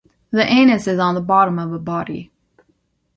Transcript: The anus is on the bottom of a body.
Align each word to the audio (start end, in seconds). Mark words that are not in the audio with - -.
The 0.31 0.43
anus 0.43 0.87
is 0.87 0.97
on 0.97 1.13
the 1.13 1.21
bottom 1.21 1.59
of 1.59 1.71
a 1.71 1.77
body. 1.77 2.31